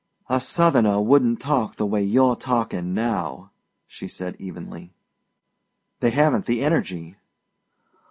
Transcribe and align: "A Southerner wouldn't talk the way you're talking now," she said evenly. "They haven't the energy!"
"A 0.29 0.39
Southerner 0.39 0.99
wouldn't 0.99 1.39
talk 1.41 1.75
the 1.75 1.85
way 1.85 2.01
you're 2.01 2.35
talking 2.35 2.95
now," 2.95 3.51
she 3.85 4.07
said 4.07 4.35
evenly. 4.39 4.95
"They 5.99 6.09
haven't 6.09 6.47
the 6.47 6.63
energy!" 6.63 7.17